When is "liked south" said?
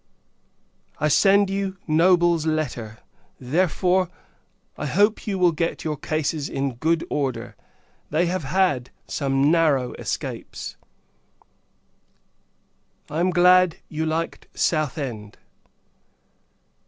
14.07-14.97